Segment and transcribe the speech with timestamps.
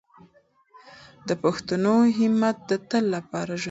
[1.27, 3.59] د پښتنو همت د تل لپاره ژوندی دی.